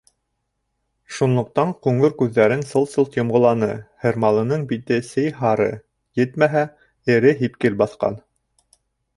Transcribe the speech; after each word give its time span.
Шунлыҡтан 1.17 1.73
ҡуңыр 1.87 2.15
күҙҙәрен 2.21 2.63
сылт-сылт 2.69 3.17
йомғоланы, 3.19 3.69
һырмалының 4.05 4.63
бите 4.73 4.99
сей 5.11 5.31
һары, 5.43 5.69
етмәһә, 6.23 6.67
эре 7.19 7.39
һипкел 7.45 7.79
баҫҡан. 7.85 8.19